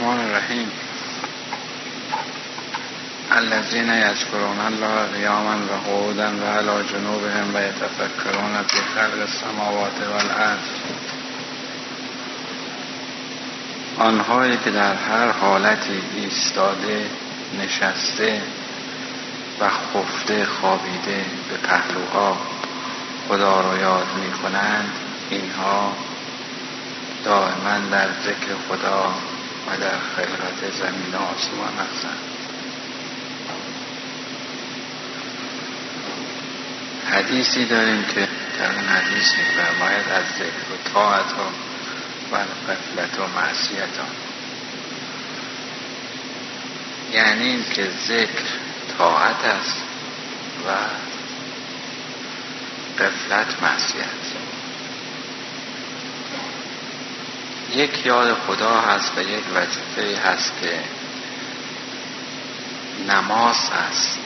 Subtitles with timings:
[0.00, 0.70] الرحمن الرحیم.
[3.36, 10.58] الذين يذكرون الله قياما وقعودا وعلى جنوبهم ويتفكرون في خلق السماوات والارض.
[13.98, 17.06] آنهایی که در هر حالتی ایستاده
[17.62, 18.42] نشسته
[19.60, 22.36] و خفته خوابیده به پهلوها
[23.28, 24.92] خدا را یاد می کنند
[25.30, 25.92] اینها
[27.24, 29.14] دائما در ذکر خدا
[29.70, 32.18] و در خلقت زمین و آسمان هستند
[37.10, 38.28] حدیثی داریم که
[38.58, 41.32] در اون حدیث میفرماید از ذکر و طاعت
[42.32, 43.88] و قفلت و معصیت
[47.12, 48.44] یعنی این که ذکر
[48.98, 49.82] طاعت است
[50.66, 50.70] و
[53.02, 54.39] قفلت معصیت.
[57.74, 60.80] یک یاد خدا هست و یک وظیفه هست که
[63.12, 64.18] نماز هست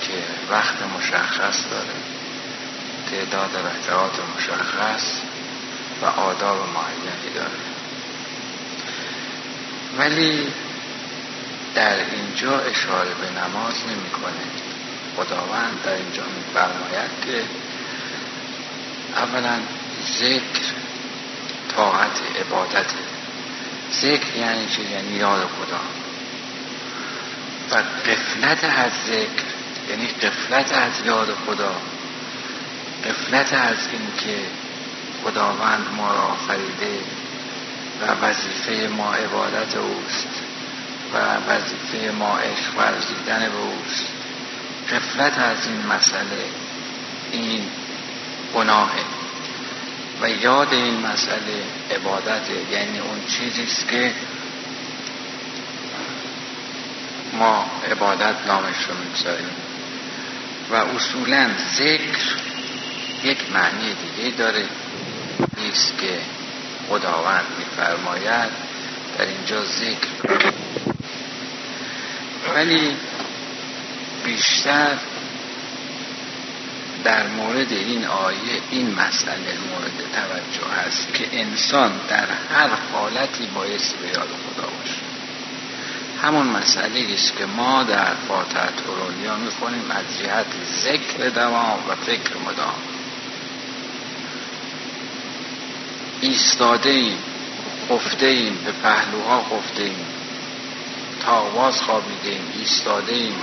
[0.00, 0.12] که
[0.50, 1.96] وقت مشخص داره
[3.10, 5.20] تعداد رکعات مشخص
[6.02, 7.50] و آداب معینی داره.
[9.98, 10.52] ولی
[11.74, 14.46] در اینجا اشاره به نماز نمی‌کنه
[15.16, 17.42] خداوند در اینجا میفرماید که
[19.16, 19.58] اولا
[20.18, 20.85] ذکر
[21.76, 22.86] طاعت عبادت.
[23.92, 25.80] ذکر یعنی چه یعنی یاد خدا.
[27.70, 29.44] و قفلت از ذکر
[29.90, 31.76] یعنی قفلت از یاد خدا.
[33.04, 34.46] قفلت از اینکه
[35.24, 36.98] خداوند ما را آفریده
[38.02, 40.42] و وظیفه ما عبادت اوست
[41.14, 41.16] و
[41.50, 44.06] وظیفه ما عشق ورزیدن به اوست.
[44.90, 46.44] قفلت از این مسئله
[47.32, 47.70] این
[48.54, 49.15] گناهه.
[50.22, 51.62] و یاد این مسئله
[51.96, 54.12] عبادت یعنی اون چیزی است که
[57.32, 59.50] ما عبادت نامش رو می‌گذاریم.
[60.70, 62.36] و اصولا ذکر
[63.24, 64.64] یک معنی دیگه داره
[65.62, 66.18] نیست که
[66.88, 68.50] خداوند میفرماید
[69.18, 70.42] در اینجا ذکر.
[72.54, 72.96] ولی
[74.24, 74.96] بیشتر
[77.06, 83.96] در مورد این آیه این مسئله مورد توجه هست که انسان در هر حالتی بایستی
[84.02, 85.00] به یاد خدا باشه.
[86.22, 90.46] همون مسئله است که ما در فاتحه تورولیا می‌خونیم از جهت
[90.82, 92.74] ذکر دوام و فکر مدام.
[96.20, 97.18] ایستاده ایم
[97.90, 100.06] خفته ایم به پهلوها خفته ایم
[101.26, 103.36] تاواز خوابیده ایم ایستاده ایم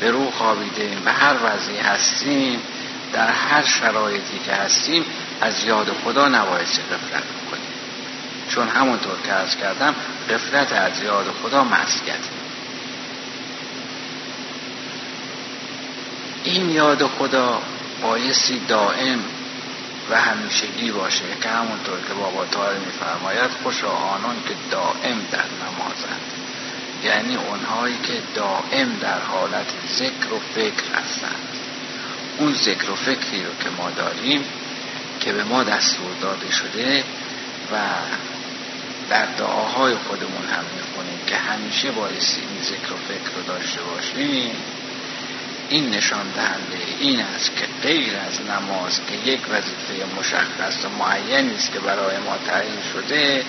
[0.00, 2.60] به رو خوابیده ایم به هر وضعی هستیم
[3.12, 5.04] در هر شرایطی که هستیم
[5.40, 7.70] از یاد خدا نباید غفلت بکنیم.
[8.50, 9.94] چون همونطور که ارز کردم
[10.30, 12.20] غفلت از یاد خدا معصیت
[16.44, 17.62] این یاد خدا
[18.02, 19.18] بایستی دائم
[20.10, 26.20] و همیشگی باشه که همونطور که بابا تاره میفرماید خوش آنان که دائم در نمازند.
[27.04, 31.59] یعنی اونهایی که دائم در حالت ذکر و فکر هستند.
[32.40, 34.44] اون ذکر و فکری رو که ما داریم
[35.20, 37.04] که به ما دستور داده شده
[37.72, 37.76] و
[39.10, 44.54] در دعاهای خودمون هم می‌خونیم که همیشه بایستی این ذکر و فکر رو داشته باشیم
[45.68, 51.54] این نشان دهنده این است که غیر از نماز که یک وظیفه مشخص و معینی
[51.54, 53.44] است که برای ما تعیین شده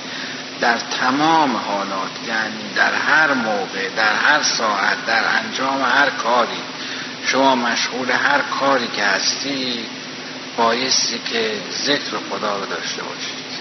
[0.62, 6.62] در تمام حالات یعنی در هر موقع در هر ساعت در انجام هر کاری
[7.26, 9.86] شما مشغول هر کاری که هستی
[10.58, 13.52] بایستی که ذکر خدا رو داشته باشید.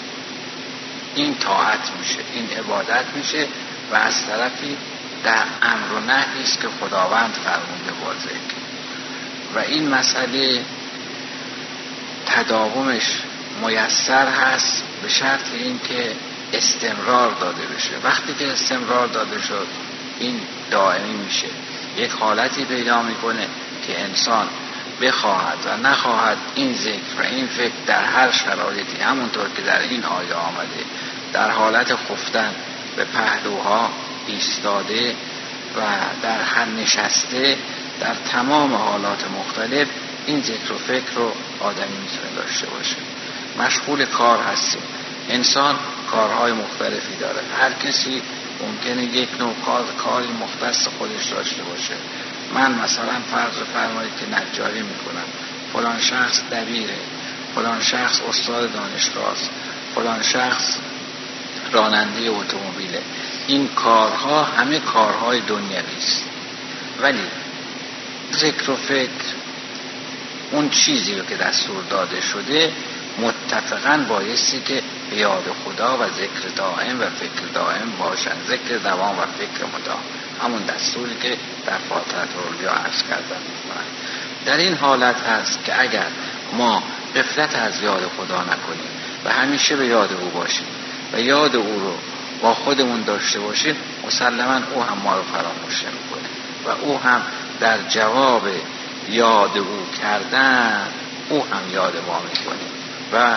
[1.14, 3.46] این طاعت میشه این عبادت میشه
[3.92, 4.76] و از طرفی
[5.24, 8.60] در امر و نهی است که خداوند فرمونده با ذکر.
[9.54, 10.64] و این مسئله
[12.26, 13.22] تداومش
[13.66, 16.12] میسر هست به شرط اینکه
[16.52, 17.90] استمرار داده بشه.
[18.04, 19.66] وقتی که استمرار داده شد
[20.20, 20.40] این
[20.70, 21.46] دائمی میشه.
[21.96, 23.46] یک حالتی پیدا می‌کنه
[23.86, 24.48] که انسان
[25.02, 30.04] بخواهد و نخواهد این ذکر و این فکر در هر شرایطی همونطور که در این
[30.04, 30.84] آیه آمده
[31.32, 32.54] در حالت خفتن
[32.96, 33.90] به پهلوها
[34.26, 35.14] ایستاده
[35.76, 35.80] و
[36.22, 37.56] در هر نشسته
[38.00, 39.88] در تمام حالات مختلف
[40.26, 42.96] این ذکر و فکر رو آدمی می‌تونه داشته باشه.
[43.58, 44.82] مشغول کار هستیم.
[45.28, 45.76] انسان
[46.10, 47.40] کارهای مختلفی داره.
[47.60, 48.22] هر کسی
[48.66, 51.94] ممکنه یک نوع کار کاری مختص خودش داشته باشه.
[52.54, 55.24] من مثلا فرض فرمایید که نجاری می‌کنم.
[55.72, 56.96] فلان شخص دبیره.
[57.54, 59.50] فلان شخص استاد دانشگاه است
[59.94, 60.78] فلان شخص
[61.72, 63.02] راننده اتومبیله.
[63.46, 66.24] این کارها همه کارهای دنیوی است.
[67.02, 67.26] ولی
[68.32, 69.34] ذکر و فکر
[70.50, 72.72] اون چیزی رو که دستور داده شده
[73.18, 78.36] متفقا بایستی که یاد خدا و ذکر دائم و فکر دائم باشن.
[78.48, 80.00] ذکر دوام و فکر مدام.
[80.42, 81.36] همون دستوری که
[81.66, 83.40] در فاتحت رولیا عرض کردن
[84.46, 86.06] در این حالت هست که اگر
[86.52, 86.82] ما
[87.16, 88.90] قفلت از یاد خدا نکنیم
[89.24, 90.66] و همیشه به یاد او باشیم
[91.12, 91.94] و یاد او رو
[92.42, 93.76] با خودمون داشته باشیم
[94.06, 96.28] مسلما او هم ما رو فراموش نمی‌کنه.
[96.64, 97.22] و او هم
[97.60, 98.42] در جواب
[99.08, 100.86] یاد او کردن
[101.28, 102.66] او هم یاد ما می‌کنه.
[103.12, 103.36] و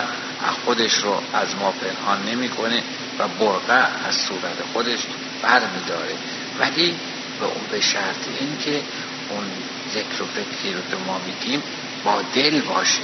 [0.50, 2.82] خودش رو از ما پنهان نمی‌کنه
[3.18, 4.98] و برقه از صورت خودش
[5.42, 6.14] بر میداره
[6.58, 6.94] ولی
[7.40, 8.82] به اون به شرط اینکه
[9.30, 9.44] اون
[9.92, 11.62] ذکر و فکری رو که ما میگیم
[12.04, 13.02] با دل باشه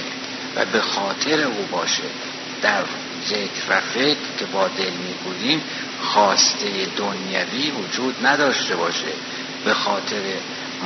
[0.55, 2.03] و به خاطر او باشه.
[2.61, 2.83] در
[3.27, 5.61] ذکر و فکر که با دل می‌گوییم
[6.01, 9.13] خواسته دنیوی وجود نداشته باشه.
[9.65, 10.21] به خاطر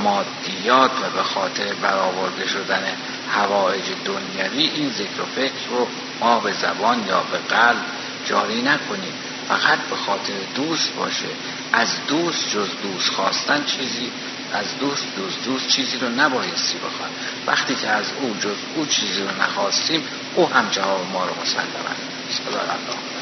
[0.04, 2.84] مادیات و به خاطر برآورده شدن
[3.32, 5.88] هوایج دنیوی این ذکر و فکر رو
[6.20, 7.82] ما به زبان یا به قلب
[8.26, 9.14] جاری نکنیم.
[9.48, 11.28] فقط به خاطر دوست باشه.
[11.74, 14.12] از دوست جز دوست خواستن چیزی
[14.54, 17.10] از دوست دوست دوست چیزی رو نبایستی بخواد.
[17.48, 20.04] وقتی که از او جز او چیزی رو نخواستیم
[20.36, 21.96] او هم جواب ما رو مسلمه
[22.30, 23.15] صدا الله